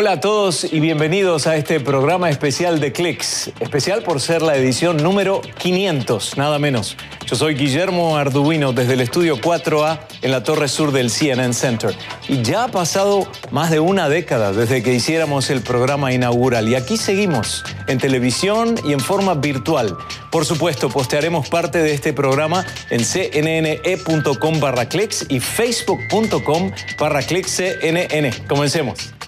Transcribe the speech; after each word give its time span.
Hola 0.00 0.12
a 0.12 0.20
todos 0.20 0.64
y 0.64 0.80
bienvenidos 0.80 1.46
a 1.46 1.56
este 1.56 1.78
programa 1.78 2.30
especial 2.30 2.80
de 2.80 2.90
Clicks, 2.90 3.52
especial 3.60 4.02
por 4.02 4.18
ser 4.18 4.40
la 4.40 4.56
edición 4.56 4.96
número 4.96 5.42
500, 5.58 6.38
nada 6.38 6.58
menos. 6.58 6.96
Yo 7.26 7.36
soy 7.36 7.54
Guillermo 7.54 8.16
Arduino 8.16 8.72
desde 8.72 8.94
el 8.94 9.02
estudio 9.02 9.36
4A 9.36 10.00
en 10.22 10.30
la 10.30 10.42
torre 10.42 10.68
sur 10.68 10.92
del 10.92 11.10
CNN 11.10 11.52
Center. 11.52 11.94
Y 12.28 12.40
ya 12.40 12.64
ha 12.64 12.68
pasado 12.68 13.30
más 13.50 13.70
de 13.70 13.80
una 13.80 14.08
década 14.08 14.54
desde 14.54 14.82
que 14.82 14.94
hiciéramos 14.94 15.50
el 15.50 15.60
programa 15.60 16.14
inaugural 16.14 16.66
y 16.66 16.76
aquí 16.76 16.96
seguimos 16.96 17.62
en 17.86 17.98
televisión 17.98 18.76
y 18.82 18.94
en 18.94 19.00
forma 19.00 19.34
virtual. 19.34 19.98
Por 20.32 20.46
supuesto, 20.46 20.88
postearemos 20.88 21.50
parte 21.50 21.82
de 21.82 21.92
este 21.92 22.14
programa 22.14 22.64
en 22.88 23.04
cnne.com 23.04 24.60
barra 24.60 24.88
clicks 24.88 25.26
y 25.28 25.40
facebook.com 25.40 26.72
barra 26.98 27.20
CNN. 27.20 28.30
Comencemos. 28.48 29.19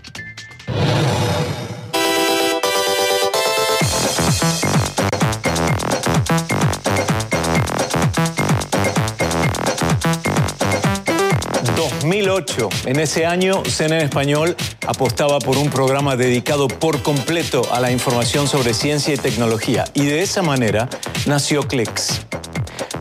2008. 12.02 12.68
En 12.86 13.00
ese 13.00 13.26
año, 13.26 13.62
CNN 13.64 14.04
Español 14.04 14.56
apostaba 14.86 15.38
por 15.38 15.56
un 15.56 15.70
programa 15.70 16.16
dedicado 16.16 16.68
por 16.68 17.02
completo 17.02 17.62
a 17.72 17.80
la 17.80 17.90
información 17.90 18.48
sobre 18.48 18.74
ciencia 18.74 19.14
y 19.14 19.16
tecnología. 19.16 19.84
Y 19.94 20.04
de 20.06 20.22
esa 20.22 20.42
manera 20.42 20.88
nació 21.26 21.62
Clicks. 21.62 22.22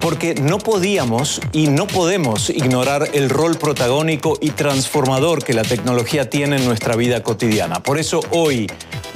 Porque 0.01 0.33
no 0.33 0.57
podíamos 0.57 1.39
y 1.53 1.67
no 1.67 1.85
podemos 1.87 2.49
ignorar 2.49 3.09
el 3.13 3.29
rol 3.29 3.57
protagónico 3.57 4.37
y 4.41 4.49
transformador 4.49 5.43
que 5.43 5.53
la 5.53 5.61
tecnología 5.61 6.29
tiene 6.29 6.57
en 6.57 6.65
nuestra 6.65 6.95
vida 6.95 7.21
cotidiana. 7.21 7.83
Por 7.83 7.99
eso 7.99 8.19
hoy, 8.31 8.69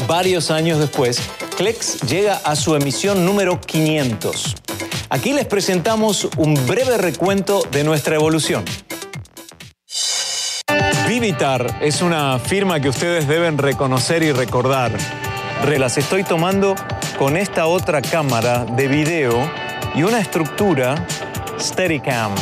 varios 0.08 0.52
años 0.52 0.80
después, 0.80 1.20
Clicks 1.58 2.02
llega 2.02 2.36
a 2.38 2.56
su 2.56 2.76
emisión 2.76 3.26
número 3.26 3.60
500. 3.60 4.56
Aquí 5.10 5.34
les 5.34 5.46
presentamos 5.46 6.28
un 6.38 6.54
breve 6.68 6.98
recuento 6.98 7.64
de 7.72 7.84
nuestra 7.84 8.16
evolución. 8.16 8.64
Vivitar 11.08 11.80
es 11.82 12.02
una 12.02 12.40
firma 12.40 12.80
que 12.80 12.90
ustedes 12.90 13.28
deben 13.28 13.58
reconocer 13.58 14.22
y 14.24 14.32
recordar. 14.32 14.92
Las 15.78 15.98
estoy 15.98 16.24
tomando 16.24 16.76
con 17.18 17.38
esta 17.38 17.66
otra 17.66 18.02
cámara 18.02 18.66
de 18.66 18.88
video 18.88 19.65
y 19.96 20.04
una 20.04 20.20
estructura 20.20 20.96
Steadicam. 21.60 22.34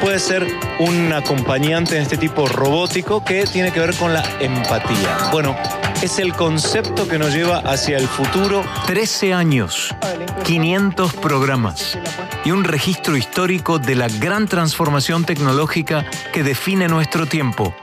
Puede 0.00 0.18
ser 0.18 0.46
un 0.78 1.12
acompañante 1.12 1.96
de 1.96 2.02
este 2.02 2.16
tipo 2.16 2.46
robótico 2.46 3.24
que 3.24 3.44
tiene 3.46 3.72
que 3.72 3.80
ver 3.80 3.94
con 3.96 4.12
la 4.12 4.22
empatía. 4.38 5.30
Bueno, 5.32 5.56
es 6.02 6.18
el 6.18 6.34
concepto 6.34 7.08
que 7.08 7.18
nos 7.18 7.34
lleva 7.34 7.58
hacia 7.58 7.96
el 7.96 8.06
futuro. 8.06 8.64
13 8.86 9.34
años, 9.34 9.94
500 10.44 11.14
programas 11.14 11.98
y 12.44 12.52
un 12.52 12.64
registro 12.64 13.16
histórico 13.16 13.78
de 13.78 13.96
la 13.96 14.08
gran 14.08 14.46
transformación 14.46 15.24
tecnológica 15.24 16.04
que 16.32 16.44
define 16.44 16.86
nuestro 16.86 17.26
tiempo. 17.26 17.74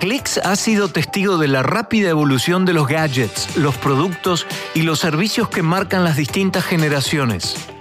Clicks 0.00 0.36
ha 0.38 0.54
sido 0.56 0.88
testigo 0.88 1.38
de 1.38 1.48
la 1.48 1.62
rápida 1.62 2.10
evolución 2.10 2.66
de 2.66 2.74
los 2.74 2.86
gadgets, 2.86 3.56
los 3.56 3.74
productos 3.76 4.46
y 4.74 4.82
los 4.82 5.00
servicios 5.00 5.48
que 5.48 5.62
marcan 5.62 6.04
las 6.04 6.16
distintas 6.16 6.64
generaciones. 6.64 7.73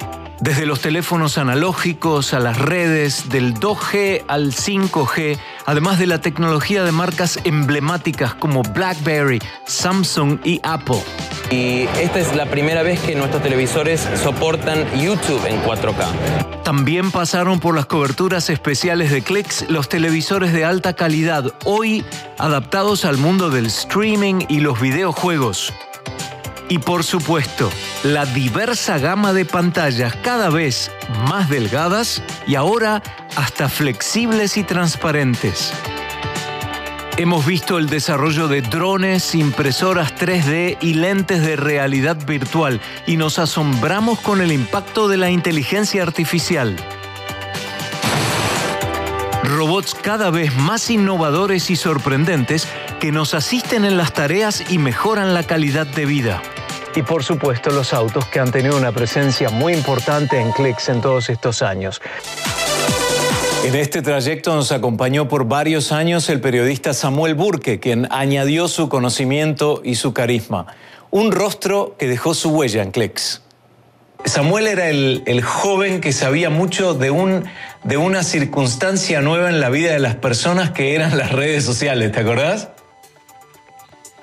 Desde 0.44 0.66
los 0.66 0.82
teléfonos 0.82 1.38
analógicos 1.38 2.34
a 2.34 2.40
las 2.42 2.58
redes, 2.58 3.30
del 3.30 3.54
2G 3.54 4.26
al 4.28 4.52
5G, 4.52 5.38
además 5.66 6.00
de 6.00 6.06
la 6.06 6.20
tecnología 6.20 6.84
de 6.84 6.92
marcas 6.92 7.40
emblemáticas 7.46 8.34
como 8.34 8.62
BlackBerry, 8.62 9.42
Samsung 9.66 10.40
y 10.44 10.60
Apple. 10.64 11.02
Y 11.50 11.84
esta 11.98 12.20
es 12.20 12.36
la 12.36 12.46
primera 12.48 12.84
vez 12.84 13.00
que 13.00 13.16
nuestros 13.16 13.42
televisores 13.42 14.06
soportan 14.22 14.84
YouTube 15.02 15.46
en 15.46 15.64
4K. 15.64 16.64
También 16.64 17.12
pasaron 17.12 17.62
por 17.62 17.74
las 17.74 17.86
coberturas 17.86 18.50
especiales 18.50 19.12
de 19.12 19.22
Clicks 19.22 19.70
los 19.70 19.88
televisores 19.88 20.52
de 20.52 20.66
alta 20.66 20.92
calidad, 20.92 21.54
hoy 21.64 22.04
adaptados 22.38 23.06
al 23.06 23.16
mundo 23.16 23.50
del 23.50 23.68
streaming 23.68 24.42
y 24.50 24.60
los 24.60 24.82
videojuegos. 24.82 25.72
Y 26.74 26.80
por 26.80 27.04
supuesto, 27.04 27.70
la 28.02 28.26
diversa 28.26 28.98
gama 28.98 29.32
de 29.32 29.46
pantallas 29.46 30.16
cada 30.24 30.50
vez 30.50 30.90
más 31.30 31.48
delgadas 31.48 32.24
y 32.48 32.56
ahora 32.56 33.04
hasta 33.36 33.70
flexibles 33.70 34.58
y 34.58 34.64
transparentes. 34.64 35.72
Hemos 37.18 37.46
visto 37.46 37.78
el 37.78 37.90
desarrollo 37.90 38.48
de 38.48 38.64
drones, 38.64 39.36
impresoras 39.36 40.16
3D 40.16 40.80
y 40.82 40.96
lentes 40.96 41.44
de 41.44 41.58
realidad 41.58 42.18
virtual 42.26 42.82
y 43.06 43.18
nos 43.18 43.38
asombramos 43.38 44.20
con 44.20 44.42
el 44.42 44.52
impacto 44.52 45.08
de 45.08 45.18
la 45.18 45.30
inteligencia 45.30 46.02
artificial. 46.02 46.76
Robots 49.44 49.94
cada 49.94 50.32
vez 50.32 50.56
más 50.56 50.90
innovadores 50.90 51.70
y 51.70 51.76
sorprendentes 51.76 52.68
que 53.00 53.12
nos 53.12 53.36
asisten 53.36 53.86
en 53.86 53.96
las 53.96 54.12
tareas 54.14 54.64
y 54.72 54.80
mejoran 54.80 55.36
la 55.36 55.44
calidad 55.44 55.86
de 55.86 56.08
vida. 56.08 56.42
Y 56.96 57.02
por 57.02 57.24
supuesto 57.24 57.72
los 57.72 57.94
autos 57.94 58.26
que 58.26 58.40
han 58.40 58.52
tenido 58.52 58.78
una 58.78 58.92
presencia 58.92 59.50
muy 59.50 59.74
importante 59.74 60.40
en 60.40 60.52
Clicks 60.52 60.90
en 60.90 61.02
todos 61.02 61.30
estos 61.30 61.62
años. 61.62 62.02
En 63.64 63.76
este 63.76 64.02
trayecto 64.02 64.54
nos 64.54 64.72
acompañó 64.72 65.28
por 65.28 65.46
varios 65.46 65.92
años 65.92 66.30
el 66.30 66.42
periodista 66.42 66.94
Samuel 66.94 67.34
Burke, 67.34 67.80
quien 67.80 68.08
añadió 68.12 68.68
su 68.68 68.90
conocimiento 68.90 69.82
y 69.84 69.96
su 69.96 70.14
carisma. 70.14 70.68
Un 71.12 71.32
rostro 71.32 71.96
que 71.98 72.08
dejó 72.08 72.34
su 72.34 72.50
huella 72.50 72.84
en 72.84 72.92
Clicks. 72.92 73.42
Samuel 74.26 74.68
era 74.68 74.90
el, 74.90 75.24
el, 75.26 75.42
joven 75.42 76.02
que 76.02 76.12
sabía 76.12 76.50
mucho 76.50 76.94
de, 76.94 77.12
un, 77.12 77.46
de 77.84 77.98
una 77.98 78.24
circunstancia 78.24 79.22
nueva 79.22 79.50
en 79.50 79.60
la 79.60 79.70
vida 79.70 79.94
de 79.94 80.00
las 80.00 80.16
personas 80.16 80.72
que 80.72 80.96
eran 80.96 81.18
las 81.18 81.32
redes 81.32 81.64
sociales, 81.64 82.12
¿te 82.12 82.20
acordás? 82.20 82.70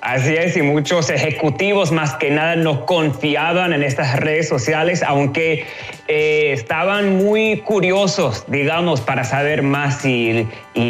Así 0.01 0.33
es, 0.33 0.57
y 0.57 0.63
muchos 0.63 1.11
ejecutivos 1.11 1.91
más 1.91 2.15
que 2.15 2.31
nada 2.31 2.55
no 2.55 2.87
confiaban 2.87 3.71
en 3.71 3.83
estas 3.83 4.19
redes 4.19 4.49
sociales, 4.49 5.03
aunque 5.03 5.65
eh, 6.07 6.53
estaban 6.53 7.17
muy 7.17 7.57
curiosos, 7.61 8.43
digamos, 8.47 9.01
para 9.01 9.23
saber 9.23 9.61
más 9.61 10.03
y, 10.03 10.47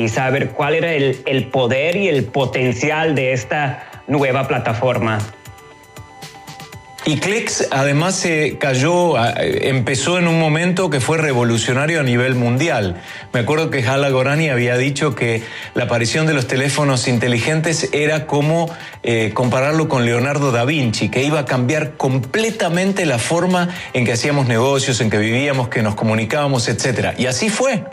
saber 0.08 0.52
cuál 0.52 0.76
era 0.76 0.94
el 0.94 1.48
poder 1.52 1.98
y 1.98 2.08
el 2.08 2.24
potencial 2.24 3.14
de 3.14 3.34
esta 3.34 3.84
nueva 4.08 4.48
plataforma. 4.48 5.20
Y 7.03 7.17
Clicks 7.17 7.67
además 7.72 8.16
se 8.16 8.59
cayó, 8.59 9.16
empezó 9.17 10.19
en 10.19 10.28
un 10.28 10.39
momento 10.39 10.91
que 10.91 11.00
fue 11.00 11.17
revolucionario 11.17 12.00
a 12.00 12.03
nivel 12.03 12.35
mundial. 12.35 13.01
Me 13.34 13.39
acuerdo 13.39 13.72
que 13.72 13.84
Hala 13.84 14.12
Gorani 14.12 14.50
había 14.50 14.78
dicho 14.78 15.16
que 15.16 15.41
la 15.73 15.85
aparición 15.85 16.28
de 16.28 16.35
los 16.35 16.45
teléfonos 16.45 17.07
inteligentes 17.07 17.89
era 17.91 18.28
como 18.28 18.69
eh, 19.01 19.31
compararlo 19.34 19.89
con 19.89 20.06
Leonardo 20.06 20.51
da 20.51 20.63
Vinci, 20.63 21.09
que 21.09 21.23
iba 21.23 21.39
a 21.39 21.45
cambiar 21.45 21.97
completamente 21.97 23.07
la 23.07 23.18
forma 23.18 23.69
en 23.94 24.06
que 24.06 24.13
hacíamos 24.13 24.47
negocios, 24.47 25.01
en 25.01 25.09
que 25.09 25.18
vivíamos, 25.18 25.69
que 25.69 25.81
nos 25.81 25.95
comunicábamos, 25.95 26.68
etc. 26.68 27.16
Y 27.18 27.25
así 27.25 27.50
fue. 27.50 27.83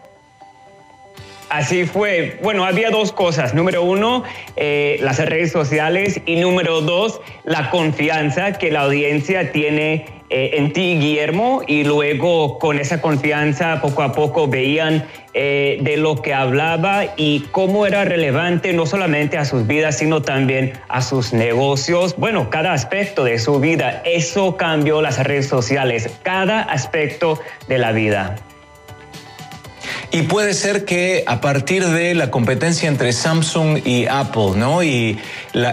Así 1.48 1.86
fue. 1.86 2.38
Bueno, 2.42 2.64
había 2.64 2.90
dos 2.90 3.12
cosas. 3.12 3.54
Número 3.54 3.82
uno, 3.82 4.22
eh, 4.56 4.98
las 5.00 5.18
redes 5.18 5.50
sociales 5.50 6.20
y 6.26 6.36
número 6.36 6.82
dos, 6.82 7.20
la 7.44 7.70
confianza 7.70 8.52
que 8.52 8.70
la 8.70 8.82
audiencia 8.82 9.50
tiene 9.50 10.04
eh, 10.30 10.50
en 10.58 10.74
ti, 10.74 10.98
Guillermo, 10.98 11.62
y 11.66 11.84
luego 11.84 12.58
con 12.58 12.78
esa 12.78 13.00
confianza 13.00 13.80
poco 13.80 14.02
a 14.02 14.12
poco 14.12 14.46
veían 14.46 15.06
eh, 15.32 15.78
de 15.80 15.96
lo 15.96 16.20
que 16.20 16.34
hablaba 16.34 17.14
y 17.16 17.46
cómo 17.50 17.86
era 17.86 18.04
relevante 18.04 18.74
no 18.74 18.84
solamente 18.84 19.38
a 19.38 19.46
sus 19.46 19.66
vidas, 19.66 19.96
sino 19.96 20.20
también 20.20 20.74
a 20.88 21.00
sus 21.00 21.32
negocios. 21.32 22.14
Bueno, 22.18 22.50
cada 22.50 22.74
aspecto 22.74 23.24
de 23.24 23.38
su 23.38 23.58
vida. 23.58 24.02
Eso 24.04 24.58
cambió 24.58 25.00
las 25.00 25.22
redes 25.24 25.48
sociales, 25.48 26.10
cada 26.22 26.60
aspecto 26.60 27.40
de 27.66 27.78
la 27.78 27.92
vida. 27.92 28.36
Y 30.10 30.22
puede 30.22 30.54
ser 30.54 30.86
que 30.86 31.22
a 31.26 31.42
partir 31.42 31.86
de 31.86 32.14
la 32.14 32.30
competencia 32.30 32.88
entre 32.88 33.12
Samsung 33.12 33.86
y 33.86 34.06
Apple, 34.06 34.52
¿no? 34.56 34.82
Y 34.82 35.18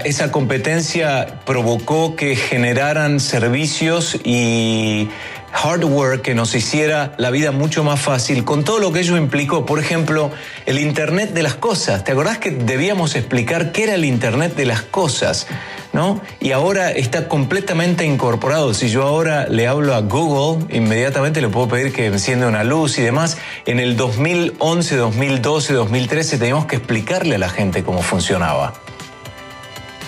esa 0.03 0.29
competencia 0.29 1.39
provocó 1.45 2.17
que 2.17 2.35
generaran 2.35 3.21
servicios 3.21 4.17
y 4.25 5.07
hardware 5.53 6.21
que 6.21 6.35
nos 6.35 6.53
hiciera 6.53 7.13
la 7.17 7.31
vida 7.31 7.51
mucho 7.51 7.85
más 7.85 8.01
fácil, 8.01 8.43
con 8.43 8.65
todo 8.65 8.79
lo 8.79 8.91
que 8.91 8.99
ello 8.99 9.15
implicó. 9.15 9.65
Por 9.65 9.79
ejemplo, 9.79 10.31
el 10.65 10.79
Internet 10.79 11.31
de 11.31 11.41
las 11.41 11.55
cosas. 11.55 12.03
¿Te 12.03 12.11
acordás 12.11 12.37
que 12.37 12.51
debíamos 12.51 13.15
explicar 13.15 13.71
qué 13.71 13.83
era 13.83 13.95
el 13.95 14.03
Internet 14.03 14.55
de 14.55 14.65
las 14.65 14.81
cosas? 14.81 15.47
¿No? 15.95 16.19
Y 16.41 16.51
ahora 16.51 16.91
está 16.91 17.29
completamente 17.29 18.03
incorporado. 18.03 18.73
Si 18.73 18.89
yo 18.89 19.03
ahora 19.03 19.47
le 19.47 19.65
hablo 19.65 19.95
a 19.95 20.01
Google, 20.01 20.65
inmediatamente 20.75 21.39
le 21.39 21.47
puedo 21.47 21.69
pedir 21.69 21.93
que 21.93 22.07
encienda 22.07 22.49
una 22.49 22.65
luz 22.65 22.99
y 22.99 23.01
demás. 23.01 23.37
En 23.65 23.79
el 23.79 23.95
2011, 23.95 24.97
2012, 24.97 25.73
2013 25.73 26.37
teníamos 26.37 26.65
que 26.65 26.75
explicarle 26.75 27.35
a 27.35 27.37
la 27.37 27.49
gente 27.49 27.85
cómo 27.85 28.01
funcionaba. 28.01 28.73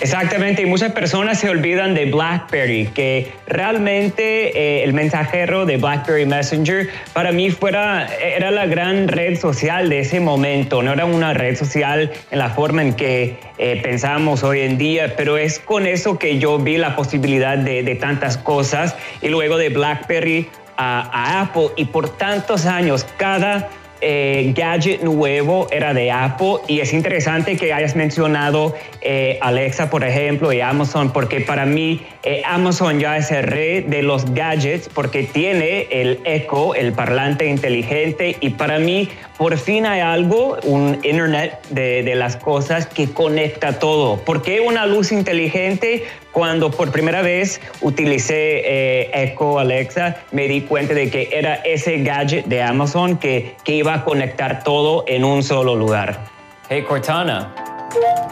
Exactamente, 0.00 0.62
y 0.62 0.66
muchas 0.66 0.92
personas 0.92 1.40
se 1.40 1.50
olvidan 1.50 1.92
de 1.92 2.04
BlackBerry, 2.06 2.86
que 2.94 3.32
realmente 3.48 4.56
eh, 4.56 4.84
el 4.84 4.92
mensajero 4.92 5.66
de 5.66 5.76
BlackBerry 5.76 6.24
Messenger 6.24 6.88
para 7.12 7.32
mí 7.32 7.50
fuera, 7.50 8.06
era 8.22 8.52
la 8.52 8.66
gran 8.66 9.08
red 9.08 9.36
social 9.36 9.88
de 9.88 10.00
ese 10.00 10.20
momento, 10.20 10.82
no 10.82 10.92
era 10.92 11.04
una 11.04 11.34
red 11.34 11.56
social 11.56 12.12
en 12.30 12.38
la 12.38 12.50
forma 12.50 12.82
en 12.82 12.94
que 12.94 13.38
eh, 13.58 13.80
pensamos 13.82 14.44
hoy 14.44 14.60
en 14.60 14.78
día, 14.78 15.14
pero 15.16 15.36
es 15.36 15.58
con 15.58 15.84
eso 15.84 16.16
que 16.16 16.38
yo 16.38 16.58
vi 16.58 16.76
la 16.76 16.94
posibilidad 16.94 17.58
de, 17.58 17.88
tantas 17.96 18.38
cosas 18.38 18.94
y 19.20 19.28
luego 19.28 19.56
de 19.56 19.70
BlackBerry 19.70 20.48
a, 20.76 21.00
a 21.00 21.40
Apple 21.40 21.70
y 21.76 21.86
por 21.86 22.16
tantos 22.16 22.66
años 22.66 23.04
cada 23.16 23.68
eh, 24.00 24.52
gadget 24.56 25.02
nuevo 25.02 25.68
era 25.70 25.94
de 25.94 26.10
Apple 26.10 26.58
y 26.66 26.80
es 26.80 26.92
interesante 26.92 27.56
que 27.56 27.72
hayas 27.72 27.96
mencionado 27.96 28.74
eh, 29.00 29.38
Alexa, 29.40 29.90
por 29.90 30.04
ejemplo, 30.04 30.52
y 30.52 30.60
Amazon, 30.60 31.12
porque 31.12 31.40
para 31.40 31.66
mí 31.66 32.02
eh, 32.28 32.42
Amazon 32.44 33.00
ya 33.00 33.16
es 33.16 33.30
el 33.30 33.42
rey 33.42 33.80
de 33.80 34.02
los 34.02 34.34
gadgets 34.34 34.90
porque 34.90 35.22
tiene 35.22 35.86
el 35.90 36.20
Echo, 36.24 36.74
el 36.74 36.92
parlante 36.92 37.46
inteligente, 37.46 38.36
y 38.40 38.50
para 38.50 38.78
mí 38.78 39.08
por 39.38 39.56
fin 39.56 39.86
hay 39.86 40.00
algo, 40.00 40.58
un 40.64 40.98
Internet 41.02 41.58
de, 41.70 42.02
de 42.02 42.14
las 42.16 42.36
cosas 42.36 42.86
que 42.86 43.10
conecta 43.10 43.78
todo. 43.78 44.18
¿Por 44.18 44.42
qué 44.42 44.60
una 44.60 44.84
luz 44.84 45.10
inteligente? 45.10 46.04
Cuando 46.32 46.70
por 46.70 46.92
primera 46.92 47.22
vez 47.22 47.62
utilicé 47.80 48.60
eh, 48.62 49.10
Echo 49.14 49.58
Alexa, 49.58 50.16
me 50.30 50.48
di 50.48 50.60
cuenta 50.60 50.92
de 50.92 51.08
que 51.08 51.30
era 51.32 51.54
ese 51.54 52.02
gadget 52.02 52.44
de 52.44 52.60
Amazon 52.60 53.16
que, 53.16 53.56
que 53.64 53.72
iba 53.72 53.94
a 53.94 54.04
conectar 54.04 54.62
todo 54.62 55.04
en 55.08 55.24
un 55.24 55.42
solo 55.42 55.74
lugar. 55.74 56.26
Hey 56.68 56.84
Cortana, 56.86 57.54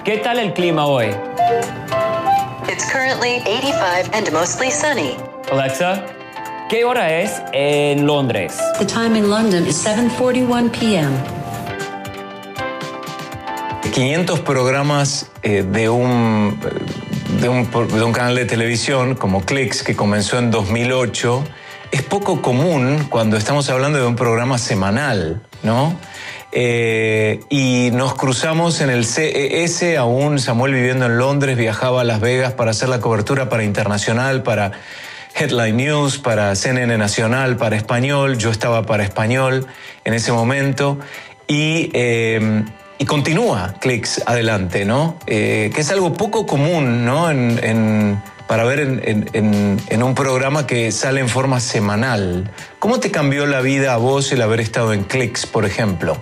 ¿qué 0.04 0.19
tal 0.19 0.38
el 0.38 0.52
clima 0.52 0.87
hoy? 0.87 1.06
It's 2.68 2.84
currently 2.90 3.42
85 3.46 4.10
and 4.12 4.32
mostly 4.32 4.72
sunny. 4.72 5.16
Alexa, 5.52 6.04
¿qué 6.68 6.84
hora 6.84 7.20
es 7.20 7.40
en 7.52 8.08
Londres? 8.08 8.58
The 8.80 8.84
time 8.84 9.16
in 9.16 9.30
London 9.30 9.64
is 9.66 9.76
7:41 9.86 10.72
p.m. 10.72 11.12
500 13.92 14.40
programas 14.40 15.30
eh, 15.44 15.62
de, 15.62 15.88
un, 15.88 16.58
de, 17.40 17.48
un, 17.48 17.70
de 17.70 18.02
un 18.02 18.12
canal 18.12 18.34
de 18.34 18.46
televisión 18.46 19.14
como 19.14 19.42
Clicks 19.42 19.84
que 19.84 19.94
comenzó 19.94 20.38
en 20.38 20.50
2008 20.50 21.44
es 21.92 22.02
poco 22.02 22.42
común 22.42 23.06
cuando 23.08 23.36
estamos 23.36 23.70
hablando 23.70 23.98
de 23.98 24.06
un 24.06 24.16
programa 24.16 24.58
semanal, 24.58 25.40
¿no? 25.62 25.96
Eh, 26.58 27.41
y 27.50 27.91
nos 27.93 28.14
cruzamos 28.14 28.81
en 28.81 28.88
el 28.88 29.05
CES, 29.05 29.99
aún 29.99 30.38
Samuel 30.38 30.73
viviendo 30.73 31.05
en 31.05 31.19
Londres, 31.19 31.58
viajaba 31.58 32.00
a 32.00 32.05
Las 32.05 32.20
Vegas 32.20 32.55
para 32.55 32.70
hacer 32.70 32.88
la 32.88 32.99
cobertura 32.99 33.50
para 33.50 33.62
Internacional, 33.62 34.43
para 34.43 34.73
Headline 35.35 35.76
News, 35.76 36.17
para 36.17 36.55
CNN 36.55 36.97
Nacional, 36.97 37.58
para 37.58 37.76
Español, 37.76 38.38
yo 38.38 38.50
estaba 38.50 38.85
para 38.85 39.05
Español 39.05 39.67
en 40.06 40.14
ese 40.14 40.32
momento, 40.32 40.99
y, 41.47 41.91
eh, 41.93 42.64
y 42.97 43.05
continúa 43.05 43.75
Clicks 43.79 44.23
adelante, 44.25 44.87
¿no? 44.87 45.19
Eh, 45.26 45.70
que 45.75 45.82
es 45.82 45.91
algo 45.91 46.14
poco 46.14 46.47
común, 46.47 47.05
¿no? 47.05 47.29
Para 48.47 48.64
ver 48.64 48.81
en, 48.81 49.29
en, 49.35 49.79
en, 49.91 50.02
un 50.02 50.14
programa 50.14 50.67
que 50.67 50.91
sale 50.91 51.20
en 51.20 51.29
forma 51.29 51.61
semanal. 51.61 52.50
¿Cómo 52.79 52.99
te 52.99 53.11
cambió 53.11 53.44
la 53.44 53.61
vida 53.61 53.93
a 53.93 53.99
vos 53.99 54.32
el 54.32 54.41
haber 54.41 54.61
estado 54.61 54.94
en 54.94 55.05
Clicks, 55.05 55.44
por 55.44 55.67
ejemplo? 55.67 56.17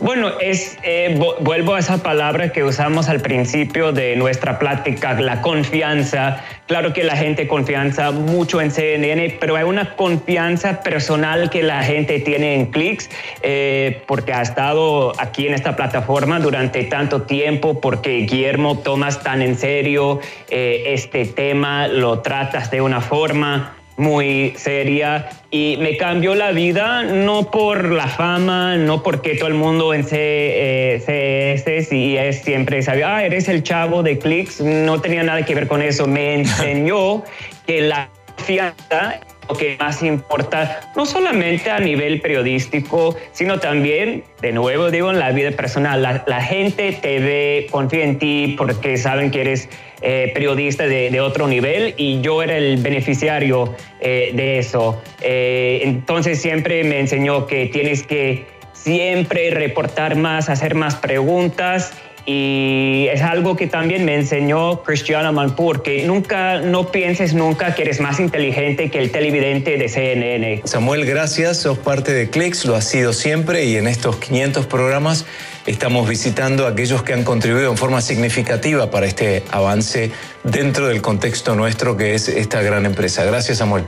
Bueno, 0.00 0.38
es, 0.38 0.78
eh, 0.84 1.18
vuelvo 1.40 1.74
a 1.74 1.80
esa 1.80 2.04
palabra 2.04 2.52
que 2.52 2.62
usamos 2.62 3.08
al 3.08 3.20
principio 3.20 3.90
de 3.90 4.14
nuestra 4.14 4.60
plática, 4.60 5.14
la 5.14 5.42
confianza. 5.42 6.44
Claro 6.66 6.92
que 6.92 7.02
la 7.02 7.16
gente 7.16 7.48
confianza 7.48 8.12
mucho 8.12 8.60
en 8.60 8.70
CNN, 8.70 9.38
pero 9.40 9.56
hay 9.56 9.64
una 9.64 9.96
confianza 9.96 10.82
personal 10.82 11.50
que 11.50 11.64
la 11.64 11.82
gente 11.82 12.20
tiene 12.20 12.54
en 12.54 12.66
Clicks, 12.66 13.10
eh, 13.42 14.02
porque 14.06 14.32
ha 14.32 14.42
estado 14.42 15.14
aquí 15.18 15.48
en 15.48 15.54
esta 15.54 15.74
plataforma 15.74 16.38
durante 16.38 16.84
tanto 16.84 17.22
tiempo, 17.22 17.80
porque 17.80 18.18
Guillermo 18.18 18.78
tomas 18.78 19.24
tan 19.24 19.42
en 19.42 19.56
serio 19.56 20.20
eh, 20.48 20.84
este 20.94 21.24
tema, 21.24 21.88
lo 21.88 22.20
tratas 22.20 22.70
de 22.70 22.80
una 22.82 23.00
forma 23.00 23.77
muy 23.98 24.54
seria 24.56 25.28
y 25.50 25.76
me 25.78 25.96
cambió 25.96 26.34
la 26.34 26.52
vida 26.52 27.02
no 27.02 27.50
por 27.50 27.90
la 27.90 28.06
fama, 28.06 28.76
no 28.76 29.02
porque 29.02 29.34
todo 29.34 29.48
el 29.48 29.54
mundo 29.54 29.92
en 29.92 30.04
CS 30.04 30.12
eh, 30.12 31.88
y 31.90 32.16
es 32.16 32.42
siempre 32.42 32.80
sabía, 32.82 33.16
ah, 33.16 33.24
eres 33.24 33.48
el 33.48 33.62
chavo 33.62 34.02
de 34.02 34.18
clics, 34.18 34.60
no 34.60 35.00
tenía 35.00 35.22
nada 35.24 35.44
que 35.44 35.54
ver 35.54 35.66
con 35.66 35.82
eso, 35.82 36.06
me 36.06 36.34
enseñó 36.40 37.24
que 37.66 37.82
la 37.82 38.08
confianza 38.36 39.20
lo 39.48 39.56
que 39.56 39.76
más 39.80 40.02
importa, 40.02 40.80
no 40.94 41.06
solamente 41.06 41.70
a 41.70 41.78
nivel 41.80 42.20
periodístico, 42.20 43.16
sino 43.32 43.58
también, 43.58 44.24
de 44.42 44.52
nuevo 44.52 44.90
digo, 44.90 45.10
en 45.10 45.18
la 45.18 45.30
vida 45.30 45.50
personal. 45.52 46.02
La, 46.02 46.22
la 46.26 46.42
gente 46.42 46.92
te 46.92 47.18
ve, 47.18 47.66
confía 47.70 48.04
en 48.04 48.18
ti 48.18 48.54
porque 48.58 48.98
saben 48.98 49.30
que 49.30 49.40
eres 49.40 49.70
eh, 50.00 50.30
periodista 50.32 50.86
de, 50.86 51.20
otro 51.20 51.48
nivel 51.48 51.94
y 51.96 52.20
yo 52.20 52.42
era 52.42 52.56
el 52.56 52.76
beneficiario 52.76 53.74
eh, 54.00 54.30
de 54.32 54.58
eso. 54.58 55.02
Eh, 55.20 55.80
entonces 55.82 56.40
siempre 56.40 56.84
me 56.84 57.00
enseñó 57.00 57.46
que 57.46 57.66
tienes 57.66 58.04
que 58.04 58.46
siempre 58.72 59.50
reportar 59.50 60.14
más, 60.14 60.48
hacer 60.48 60.76
más 60.76 60.94
preguntas 60.94 61.92
y 62.30 63.08
es 63.10 63.22
algo 63.22 63.56
que 63.56 63.68
también 63.68 64.04
me 64.04 64.14
enseñó 64.14 64.82
Cristiano 64.82 65.32
Manpur, 65.32 65.82
que 65.82 66.02
nunca, 66.02 66.60
no 66.60 66.92
pienses 66.92 67.32
nunca 67.32 67.74
que 67.74 67.80
eres 67.80 68.00
más 68.00 68.20
inteligente 68.20 68.90
que 68.90 68.98
el 68.98 69.10
televidente 69.10 69.78
de 69.78 69.88
CNN. 69.88 70.60
Samuel, 70.64 71.06
gracias, 71.06 71.56
sos 71.56 71.78
parte 71.78 72.12
de 72.12 72.28
Clicks, 72.28 72.66
lo 72.66 72.76
has 72.76 72.84
sido 72.84 73.14
siempre 73.14 73.64
y 73.64 73.76
en 73.76 73.86
estos 73.86 74.16
500 74.16 74.66
programas 74.66 75.24
estamos 75.64 76.06
visitando 76.06 76.66
a 76.66 76.70
aquellos 76.72 77.02
que 77.02 77.14
han 77.14 77.24
contribuido 77.24 77.70
en 77.70 77.78
forma 77.78 78.02
significativa 78.02 78.90
para 78.90 79.06
este 79.06 79.42
avance 79.50 80.10
dentro 80.44 80.88
del 80.88 81.00
contexto 81.00 81.54
nuestro 81.54 81.96
que 81.96 82.14
es 82.14 82.28
esta 82.28 82.60
gran 82.60 82.84
empresa. 82.84 83.24
Gracias, 83.24 83.56
Samuel. 83.56 83.84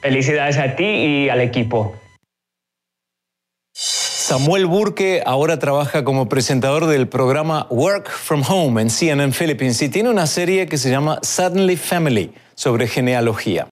Felicidades 0.00 0.58
a 0.58 0.74
ti 0.74 0.84
y 0.84 1.28
al 1.28 1.42
equipo. 1.42 1.94
Samuel 4.28 4.66
Burke 4.66 5.22
ahora 5.24 5.58
trabaja 5.58 6.04
como 6.04 6.28
presentador 6.28 6.84
del 6.84 7.08
programa 7.08 7.66
Work 7.70 8.10
from 8.10 8.42
Home 8.46 8.82
en 8.82 8.90
CNN 8.90 9.32
Philippines 9.32 9.80
y 9.80 9.88
tiene 9.88 10.10
una 10.10 10.26
serie 10.26 10.66
que 10.66 10.76
se 10.76 10.90
llama 10.90 11.18
Suddenly 11.22 11.76
Family 11.76 12.34
sobre 12.54 12.88
genealogía. 12.88 13.68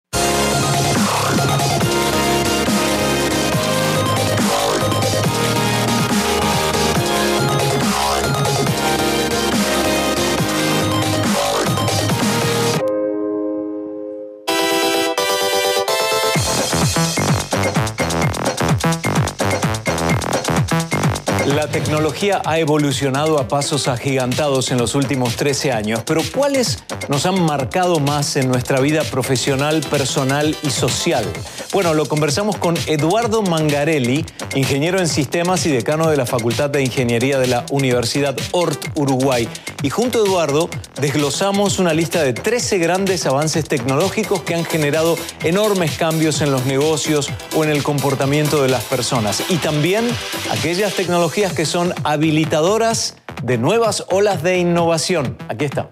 La 21.46 21.68
tecnología 21.68 22.42
ha 22.44 22.58
evolucionado 22.58 23.38
a 23.38 23.46
pasos 23.46 23.86
agigantados 23.86 24.72
en 24.72 24.78
los 24.78 24.96
últimos 24.96 25.36
13 25.36 25.70
años, 25.70 26.00
pero 26.04 26.20
¿cuáles 26.34 26.82
nos 27.08 27.24
han 27.24 27.40
marcado 27.40 28.00
más 28.00 28.34
en 28.34 28.48
nuestra 28.48 28.80
vida 28.80 29.04
profesional, 29.04 29.80
personal 29.88 30.56
y 30.64 30.70
social? 30.70 31.24
Bueno, 31.72 31.94
lo 31.94 32.06
conversamos 32.06 32.56
con 32.56 32.76
Eduardo 32.86 33.42
Mangarelli, 33.42 34.26
ingeniero 34.56 34.98
en 34.98 35.06
sistemas 35.06 35.64
y 35.66 35.70
decano 35.70 36.10
de 36.10 36.16
la 36.16 36.26
Facultad 36.26 36.68
de 36.68 36.82
Ingeniería 36.82 37.38
de 37.38 37.46
la 37.46 37.64
Universidad 37.70 38.36
Ort 38.50 38.84
Uruguay. 38.96 39.48
Y 39.82 39.90
junto 39.90 40.18
a 40.18 40.26
Eduardo 40.26 40.68
desglosamos 41.00 41.78
una 41.78 41.94
lista 41.94 42.24
de 42.24 42.32
13 42.32 42.78
grandes 42.78 43.24
avances 43.24 43.68
tecnológicos 43.68 44.42
que 44.42 44.56
han 44.56 44.64
generado 44.64 45.16
enormes 45.44 45.92
cambios 45.92 46.40
en 46.40 46.50
los 46.50 46.66
negocios 46.66 47.30
o 47.54 47.62
en 47.62 47.70
el 47.70 47.84
comportamiento 47.84 48.62
de 48.62 48.68
las 48.68 48.82
personas. 48.84 49.44
Y 49.48 49.58
también 49.58 50.08
aquellas 50.50 50.94
tecnologías 50.94 51.35
que 51.36 51.66
son 51.66 51.92
habilitadoras 52.04 53.18
de 53.42 53.58
nuevas 53.58 54.06
olas 54.10 54.42
de 54.42 54.56
innovación. 54.56 55.36
Aquí 55.50 55.66
está. 55.66 55.90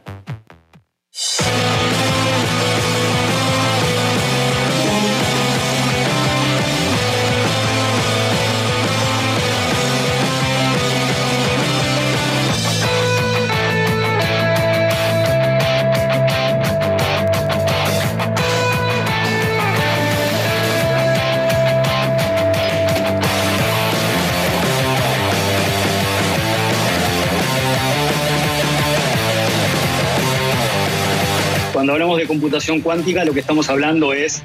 Cuando 31.84 31.92
hablamos 32.02 32.18
de 32.18 32.26
computación 32.26 32.80
cuántica, 32.80 33.26
lo 33.26 33.34
que 33.34 33.40
estamos 33.40 33.68
hablando 33.68 34.14
es 34.14 34.42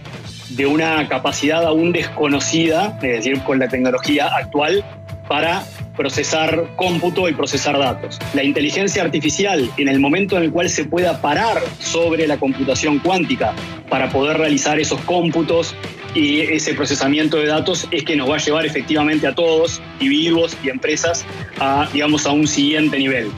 de 0.49 0.65
una 0.65 1.07
capacidad 1.07 1.63
aún 1.63 1.93
desconocida, 1.93 2.99
es 3.01 3.23
decir, 3.23 3.39
con 3.43 3.59
la 3.59 3.69
tecnología 3.69 4.27
actual, 4.27 4.83
para 5.29 5.63
procesar 5.95 6.67
cómputo 6.75 7.29
y 7.29 7.33
procesar 7.33 7.79
datos. 7.79 8.19
La 8.33 8.43
inteligencia 8.43 9.01
artificial, 9.03 9.71
en 9.77 9.87
el 9.87 10.01
momento 10.01 10.35
en 10.35 10.43
el 10.43 10.51
cual 10.51 10.69
se 10.69 10.83
pueda 10.83 11.21
parar 11.21 11.61
sobre 11.79 12.27
la 12.27 12.35
computación 12.35 12.99
cuántica 12.99 13.53
para 13.87 14.09
poder 14.09 14.37
realizar 14.37 14.77
esos 14.77 14.99
cómputos 15.05 15.73
y 16.13 16.41
ese 16.41 16.73
procesamiento 16.73 17.37
de 17.37 17.45
datos, 17.45 17.87
es 17.91 18.03
que 18.03 18.17
nos 18.17 18.29
va 18.29 18.35
a 18.35 18.39
llevar 18.39 18.65
efectivamente 18.65 19.27
a 19.27 19.33
todos, 19.33 19.81
individuos 20.01 20.57
y 20.61 20.67
empresas, 20.67 21.23
a, 21.57 21.87
digamos, 21.93 22.25
a 22.25 22.31
un 22.33 22.45
siguiente 22.49 22.97
nivel. 22.97 23.31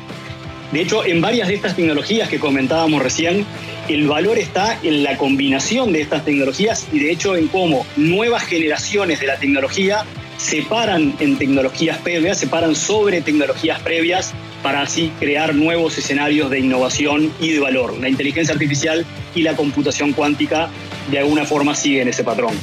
De 0.71 0.81
hecho, 0.81 1.05
en 1.05 1.19
varias 1.19 1.49
de 1.49 1.55
estas 1.55 1.75
tecnologías 1.75 2.29
que 2.29 2.39
comentábamos 2.39 3.01
recién, 3.01 3.45
el 3.89 4.07
valor 4.07 4.37
está 4.37 4.79
en 4.83 5.03
la 5.03 5.17
combinación 5.17 5.91
de 5.91 6.01
estas 6.01 6.23
tecnologías 6.23 6.87
y 6.93 6.99
de 6.99 7.11
hecho 7.11 7.35
en 7.35 7.47
cómo 7.47 7.85
nuevas 7.97 8.43
generaciones 8.43 9.19
de 9.19 9.27
la 9.27 9.37
tecnología 9.37 10.05
se 10.37 10.61
paran 10.63 11.13
en 11.19 11.37
tecnologías 11.37 11.97
previas, 11.97 12.39
se 12.39 12.47
paran 12.47 12.75
sobre 12.75 13.21
tecnologías 13.21 13.79
previas 13.81 14.33
para 14.63 14.81
así 14.81 15.11
crear 15.19 15.53
nuevos 15.53 15.97
escenarios 15.97 16.49
de 16.49 16.59
innovación 16.59 17.33
y 17.39 17.51
de 17.51 17.59
valor. 17.59 17.97
La 17.99 18.09
inteligencia 18.09 18.53
artificial 18.53 19.05
y 19.35 19.41
la 19.41 19.55
computación 19.55 20.13
cuántica 20.13 20.69
de 21.09 21.19
alguna 21.19 21.45
forma 21.45 21.75
siguen 21.75 22.07
ese 22.07 22.23
patrón. 22.23 22.53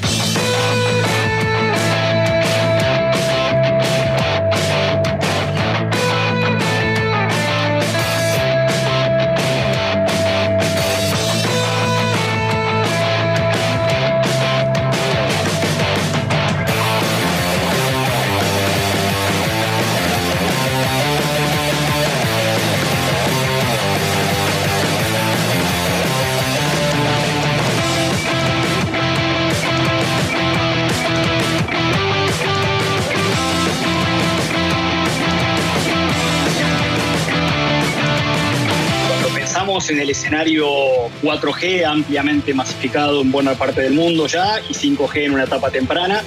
En 39.90 40.00
el 40.00 40.11
escenario 40.11 40.66
4G 41.23 41.85
ampliamente 41.85 42.52
masificado 42.54 43.21
en 43.21 43.30
buena 43.30 43.54
parte 43.54 43.83
del 43.83 43.95
mundo 43.95 44.26
ya 44.26 44.61
y 44.68 44.75
5G 44.75 45.25
en 45.25 45.33
una 45.33 45.45
etapa 45.45 45.71
temprana. 45.71 46.23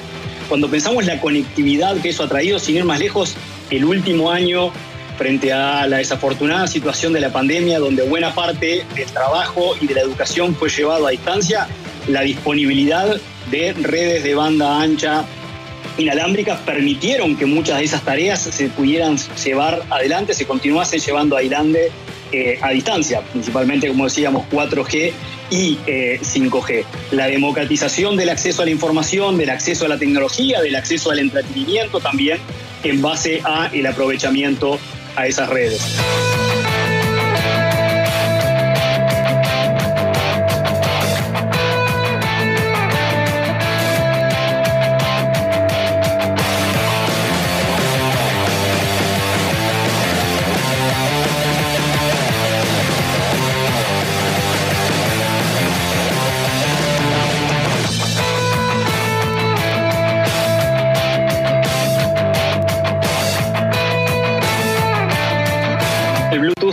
Cuando 0.47 0.69
pensamos 0.69 1.05
la 1.05 1.19
conectividad 1.19 1.97
que 2.01 2.09
eso 2.09 2.23
ha 2.23 2.27
traído, 2.27 2.59
sin 2.59 2.77
ir 2.77 2.85
más 2.85 2.99
lejos, 2.99 3.35
el 3.69 3.85
último 3.85 4.31
año 4.31 4.71
frente 5.17 5.53
a 5.53 5.87
la 5.87 5.97
desafortunada 5.97 6.67
situación 6.67 7.13
de 7.13 7.19
la 7.19 7.31
pandemia, 7.31 7.79
donde 7.79 8.03
buena 8.03 8.33
parte 8.33 8.85
del 8.95 9.11
trabajo 9.11 9.75
y 9.79 9.87
de 9.87 9.95
la 9.95 10.01
educación 10.01 10.55
fue 10.55 10.69
llevado 10.69 11.07
a 11.07 11.11
distancia, 11.11 11.67
la 12.07 12.21
disponibilidad 12.21 13.19
de 13.49 13.73
redes 13.73 14.23
de 14.23 14.35
banda 14.35 14.81
ancha 14.81 15.25
inalámbricas 15.97 16.59
permitieron 16.61 17.35
que 17.35 17.45
muchas 17.45 17.77
de 17.79 17.85
esas 17.85 18.01
tareas 18.03 18.41
se 18.41 18.69
pudieran 18.69 19.17
llevar 19.43 19.83
adelante, 19.89 20.33
se 20.33 20.45
continuasen 20.45 20.99
llevando 20.99 21.37
adelante 21.37 21.91
eh, 22.31 22.59
a 22.61 22.69
distancia, 22.69 23.21
principalmente, 23.21 23.87
como 23.87 24.05
decíamos, 24.05 24.45
4G 24.51 25.13
y 25.49 25.77
5G. 25.77 26.71
Eh, 26.71 26.85
la 27.11 27.27
democratización 27.27 28.15
del 28.15 28.29
acceso 28.29 28.61
a 28.61 28.65
la 28.65 28.71
información, 28.71 29.37
del 29.37 29.49
acceso 29.49 29.85
a 29.85 29.89
la 29.89 29.97
tecnología, 29.97 30.61
del 30.61 30.75
acceso 30.75 31.11
al 31.11 31.19
entretenimiento 31.19 31.99
también, 31.99 32.39
en 32.83 33.01
base 33.01 33.41
a 33.43 33.69
el 33.73 33.85
aprovechamiento 33.85 34.79
a 35.15 35.27
esas 35.27 35.49
redes. 35.49 35.81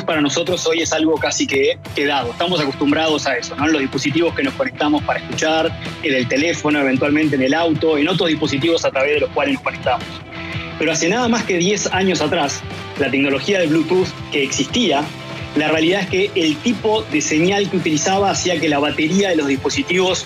Para 0.09 0.21
nosotros 0.23 0.67
hoy 0.67 0.81
es 0.81 0.93
algo 0.95 1.17
casi 1.17 1.47
que 1.47 1.79
quedado. 1.95 2.31
Estamos 2.31 2.61
acostumbrados 2.61 3.27
a 3.27 3.37
eso, 3.37 3.55
¿no? 3.57 3.67
En 3.67 3.73
los 3.73 3.81
dispositivos 3.83 4.35
que 4.35 4.43
nos 4.43 4.55
conectamos 4.55 5.03
para 5.03 5.21
escuchar, 5.21 5.71
en 6.03 6.15
el 6.15 6.27
teléfono, 6.27 6.81
eventualmente 6.81 7.37
en 7.37 7.43
el 7.43 7.53
auto, 7.53 7.99
en 7.99 8.09
otros 8.09 8.31
dispositivos 8.31 8.87
a 8.87 8.91
través 8.91 9.15
de 9.15 9.21
los 9.21 9.31
cuales 9.31 9.55
nos 9.55 9.63
conectamos. 9.63 10.07
Pero 10.79 10.93
hace 10.93 11.11
nada 11.11 11.29
más 11.29 11.45
que 11.45 11.59
10 11.59 11.89
años 11.93 12.23
atrás, 12.23 12.63
la 12.99 13.11
tecnología 13.11 13.59
de 13.61 13.67
Bluetooth 13.67 14.09
que 14.33 14.43
existía, 14.43 15.03
la 15.57 15.69
realidad 15.69 16.03
es 16.03 16.09
que 16.09 16.31
el 16.35 16.57
tipo 16.57 17.03
de 17.13 17.21
señal 17.21 17.69
que 17.69 17.77
utilizaba 17.77 18.31
hacía 18.31 18.59
que 18.59 18.69
la 18.69 18.79
batería 18.79 19.29
de 19.29 19.37
los 19.37 19.49
dispositivos 19.49 20.25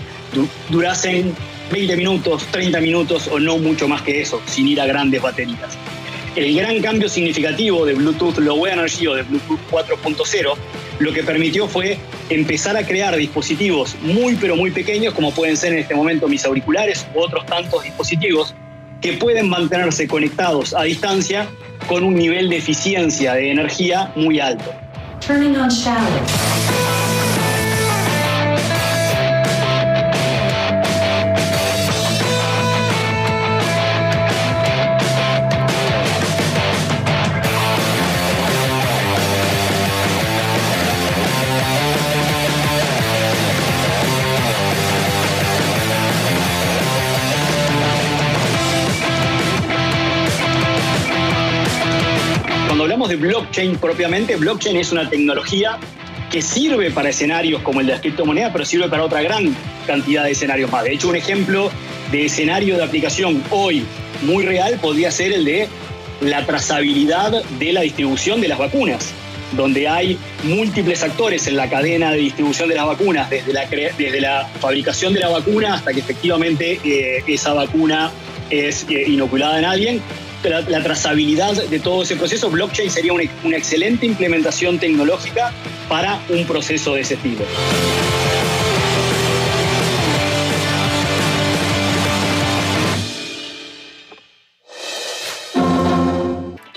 durasen 0.69 1.35
20 1.73 1.97
minutos, 1.97 2.47
30 2.53 2.81
minutos 2.81 3.29
o 3.29 3.41
no 3.41 3.59
mucho 3.59 3.89
más 3.89 4.03
que 4.03 4.21
eso, 4.21 4.41
sin 4.47 4.69
ir 4.69 4.81
a 4.81 4.87
grandes 4.87 5.21
baterías 5.23 5.77
el 6.37 6.55
gran 6.55 6.81
cambio 6.81 7.09
significativo 7.09 7.85
de 7.85 7.95
Bluetooth 7.95 8.39
Low 8.39 8.67
Energy 8.67 9.07
o 9.07 9.15
de 9.15 9.23
Bluetooth 9.23 9.61
4.0 9.71 10.57
lo 10.99 11.13
que 11.13 11.23
permitió 11.25 11.67
fue 11.67 11.99
empezar 12.29 12.77
a 12.77 12.87
crear 12.87 13.17
dispositivos 13.17 13.97
muy 14.03 14.37
pero 14.37 14.57
muy 14.57 14.71
pequeños, 14.71 15.15
como 15.15 15.33
pueden 15.33 15.57
ser 15.57 15.73
en 15.73 15.81
este 15.81 15.95
momento 15.95 16.29
mis 16.29 16.45
auriculares 16.45 17.07
u 17.15 17.21
otros 17.21 17.45
tantos 17.47 17.83
dispositivos, 17.83 18.55
que 19.01 19.15
pueden 19.15 19.49
mantenerse 19.49 20.07
conectados 20.07 20.75
a 20.75 20.85
distancia 20.85 21.49
con 21.89 22.05
un 22.05 22.15
nivel 22.15 22.49
de 22.49 22.59
eficiencia 22.59 23.35
de 23.35 23.51
energía 23.51 24.13
muy 24.15 24.39
alto. 24.39 24.73
Blockchain 53.17 53.77
propiamente, 53.77 54.37
blockchain 54.37 54.77
es 54.77 54.93
una 54.93 55.09
tecnología 55.09 55.79
que 56.31 56.41
sirve 56.41 56.91
para 56.91 57.11
escenarios 57.11 57.61
como 57.63 57.81
el 57.81 57.87
de 57.87 57.93
las 57.93 58.01
criptomonedas, 58.01 58.53
pero 58.53 58.65
sirve 58.65 58.89
para 58.89 59.05
otra 59.05 59.21
gran 59.23 59.55
cantidad 59.87 60.25
de 60.25 60.31
escenarios 60.31 60.71
más. 60.71 60.85
De 60.85 60.93
hecho, 60.95 61.09
un 61.09 61.17
ejemplo 61.17 61.71
de 62.11 62.27
escenario 62.27 62.77
de 62.77 62.85
aplicación 62.85 63.43
hoy 63.51 63.85
muy 64.23 64.45
real 64.45 64.79
podría 64.81 65.11
ser 65.11 65.33
el 65.33 65.45
de 65.45 65.69
la 66.23 66.47
trazabilidad 66.47 67.45
de 67.59 67.73
la 67.73 67.83
distribución 67.83 68.41
de 68.41 68.49
las 68.49 68.59
vacunas, 68.59 69.13
donde 69.57 69.89
hay 69.89 70.19
múltiples 70.45 71.03
actores 71.03 71.47
en 71.47 71.57
la 71.57 71.69
cadena 71.69 72.13
de 72.13 72.19
distribución 72.19 72.69
de 72.69 72.77
las 72.77 72.87
vacunas, 72.87 73.29
desde 73.29 73.53
la, 73.53 73.67
desde 73.67 74.21
la 74.21 74.49
fabricación 74.61 75.13
de 75.13 75.21
la 75.21 75.29
vacuna 75.29 75.75
hasta 75.75 75.93
que 75.93 76.01
efectivamente 76.01 76.81
eh, 76.85 77.23
esa 77.27 77.53
vacuna 77.53 78.11
es 78.51 78.87
eh, 78.89 79.05
inoculada 79.07 79.59
en 79.59 79.65
alguien, 79.65 80.03
la, 80.45 80.83
trazabilidad 80.83 81.55
de 81.55 81.81
todo 81.81 82.03
ese 82.03 82.17
proceso, 82.17 82.51
blockchain 82.51 82.91
sería 82.91 83.13
una, 83.13 83.57
excelente 83.57 84.07
implementación 84.07 84.79
tecnológica 84.79 85.53
para 85.89 86.21
un 86.29 86.45
proceso 86.47 86.95
de 86.95 87.03
ese 87.03 87.17
tipo. 87.17 87.45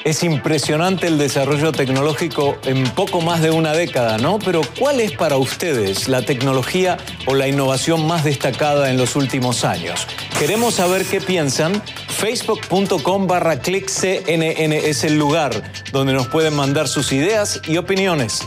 Es 0.04 0.22
impresionante 0.22 1.08
el 1.08 1.18
desarrollo 1.18 1.72
tecnológico 1.72 2.60
en 2.66 2.84
poco 2.92 3.22
más 3.22 3.42
de 3.42 3.50
una 3.50 3.74
década, 3.74 4.20
¿no? 4.20 4.38
Pero 4.38 4.62
¿cuál 4.78 5.00
es 5.00 5.14
para 5.14 5.38
ustedes 5.38 6.08
la 6.08 6.22
tecnología 6.22 6.98
o 7.26 7.34
la 7.34 7.48
innovación 7.48 8.06
más 8.06 8.24
destacada 8.24 8.92
en 8.92 8.98
los 8.98 9.16
últimos 9.16 9.66
años? 9.66 10.06
Queremos 10.40 10.76
saber 10.76 11.06
qué 11.06 11.22
piensan. 11.22 11.82
Facebook.com 12.10 13.26
barra 13.26 13.60
clickcnn 13.60 14.74
es 14.74 15.06
el 15.06 15.18
lugar 15.18 15.72
donde 15.94 16.12
nos 16.12 16.28
pueden 16.28 16.54
mandar 16.54 16.90
sus 16.90 17.14
ideas 17.14 17.62
y 17.68 17.78
opiniones. 17.78 18.42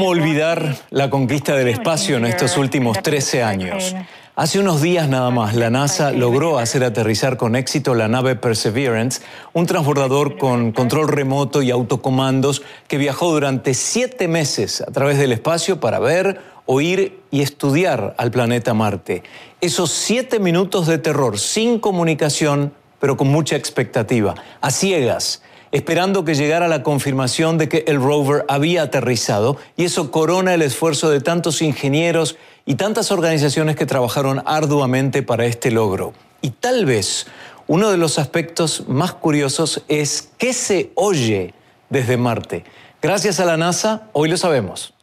¿Cómo 0.00 0.12
olvidar 0.12 0.78
la 0.88 1.10
conquista 1.10 1.54
del 1.54 1.68
espacio 1.68 2.16
en 2.16 2.24
estos 2.24 2.56
últimos 2.56 3.02
13 3.02 3.42
años? 3.42 3.94
Hace 4.34 4.58
unos 4.58 4.80
días 4.80 5.10
nada 5.10 5.28
más, 5.28 5.54
la 5.54 5.68
NASA 5.68 6.10
logró 6.10 6.58
hacer 6.58 6.84
aterrizar 6.84 7.36
con 7.36 7.54
éxito 7.54 7.94
la 7.94 8.08
nave 8.08 8.34
Perseverance, 8.34 9.20
un 9.52 9.66
transbordador 9.66 10.38
con 10.38 10.72
control 10.72 11.08
remoto 11.08 11.60
y 11.60 11.70
autocomandos 11.70 12.62
que 12.88 12.96
viajó 12.96 13.30
durante 13.30 13.74
siete 13.74 14.26
meses 14.26 14.80
a 14.80 14.90
través 14.90 15.18
del 15.18 15.32
espacio 15.32 15.80
para 15.80 15.98
ver, 15.98 16.40
oír 16.64 17.20
y 17.30 17.42
estudiar 17.42 18.14
al 18.16 18.30
planeta 18.30 18.72
Marte. 18.72 19.22
Esos 19.60 19.90
siete 19.90 20.38
minutos 20.38 20.86
de 20.86 20.96
terror, 20.96 21.38
sin 21.38 21.78
comunicación, 21.78 22.72
pero 23.00 23.18
con 23.18 23.28
mucha 23.28 23.56
expectativa, 23.56 24.34
a 24.62 24.70
ciegas 24.70 25.42
esperando 25.72 26.24
que 26.24 26.34
llegara 26.34 26.68
la 26.68 26.82
confirmación 26.82 27.58
de 27.58 27.68
que 27.68 27.84
el 27.86 28.00
rover 28.00 28.44
había 28.48 28.82
aterrizado 28.82 29.56
y 29.76 29.84
eso 29.84 30.10
corona 30.10 30.54
el 30.54 30.62
esfuerzo 30.62 31.10
de 31.10 31.20
tantos 31.20 31.62
ingenieros 31.62 32.36
y 32.66 32.74
tantas 32.74 33.10
organizaciones 33.10 33.76
que 33.76 33.86
trabajaron 33.86 34.42
arduamente 34.46 35.22
para 35.22 35.46
este 35.46 35.70
logro. 35.70 36.12
Y 36.42 36.50
tal 36.50 36.84
vez 36.86 37.26
uno 37.66 37.90
de 37.90 37.96
los 37.96 38.18
aspectos 38.18 38.84
más 38.88 39.12
curiosos 39.12 39.82
es 39.88 40.30
qué 40.38 40.52
se 40.52 40.90
oye 40.94 41.54
desde 41.88 42.16
Marte. 42.16 42.64
Gracias 43.00 43.40
a 43.40 43.44
la 43.44 43.56
NASA, 43.56 44.08
hoy 44.12 44.28
lo 44.28 44.36
sabemos. 44.36 44.94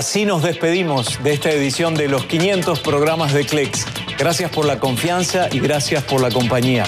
Así 0.00 0.24
nos 0.24 0.42
despedimos 0.42 1.22
de 1.22 1.34
esta 1.34 1.50
edición 1.50 1.94
de 1.94 2.08
los 2.08 2.24
500 2.24 2.80
programas 2.80 3.34
de 3.34 3.44
Clicks. 3.44 3.84
Gracias 4.18 4.50
por 4.50 4.64
la 4.64 4.80
confianza 4.80 5.50
y 5.52 5.60
gracias 5.60 6.02
por 6.04 6.22
la 6.22 6.30
compañía. 6.30 6.86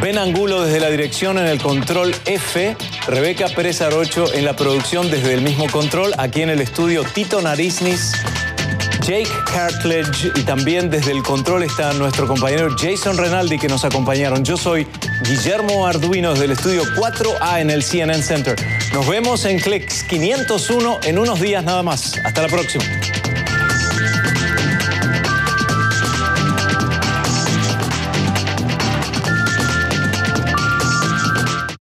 Ben 0.00 0.16
Angulo 0.16 0.62
desde 0.62 0.78
la 0.78 0.88
dirección 0.88 1.38
en 1.38 1.46
el 1.46 1.60
control 1.60 2.14
F, 2.24 2.76
Rebeca 3.08 3.48
Pérez 3.48 3.80
Arocho 3.80 4.32
en 4.32 4.44
la 4.44 4.54
producción 4.54 5.10
desde 5.10 5.34
el 5.34 5.42
mismo 5.42 5.68
control, 5.72 6.12
aquí 6.18 6.42
en 6.42 6.50
el 6.50 6.60
estudio 6.60 7.02
Tito 7.02 7.42
Nariznis 7.42 8.12
Jake 9.02 9.28
Cartledge 9.52 10.30
y 10.36 10.42
también 10.42 10.88
desde 10.88 11.10
el 11.10 11.22
control 11.22 11.64
está 11.64 11.92
nuestro 11.94 12.28
compañero 12.28 12.68
Jason 12.78 13.16
Renaldi 13.16 13.58
que 13.58 13.68
nos 13.68 13.84
acompañaron. 13.84 14.44
Yo 14.44 14.56
soy 14.56 14.86
Guillermo 15.24 15.86
Arduino 15.86 16.34
del 16.34 16.52
estudio 16.52 16.84
4A 16.96 17.60
en 17.60 17.70
el 17.70 17.82
CNN 17.82 18.22
Center. 18.22 18.56
Nos 18.92 19.08
vemos 19.08 19.44
en 19.44 19.58
Clicks 19.58 20.04
501 20.04 21.00
en 21.02 21.18
unos 21.18 21.40
días 21.40 21.64
nada 21.64 21.82
más. 21.82 22.14
Hasta 22.24 22.42
la 22.42 22.48
próxima. 22.48 22.84